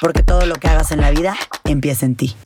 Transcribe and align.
porque 0.00 0.22
todo 0.22 0.46
lo 0.46 0.54
que 0.56 0.68
hagas 0.68 0.92
en 0.92 1.00
la 1.00 1.10
vida 1.10 1.36
empieza 1.64 2.06
en 2.06 2.16
ti. 2.16 2.36